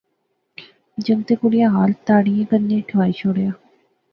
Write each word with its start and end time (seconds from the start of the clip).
جنگتیں 1.05 1.35
کڑئیں 1.41 1.69
ہال 1.73 1.91
تاڑئیں 2.05 2.45
کنے 2.49 2.79
ٹھوائی 2.87 3.13
شوڑیا 3.19 3.51